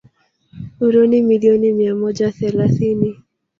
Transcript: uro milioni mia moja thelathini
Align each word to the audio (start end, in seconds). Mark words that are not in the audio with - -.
uro 0.87 1.07
milioni 1.11 1.73
mia 1.73 1.95
moja 1.95 2.31
thelathini 2.31 3.17